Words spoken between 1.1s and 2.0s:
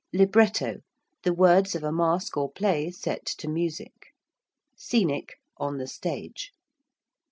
the words of a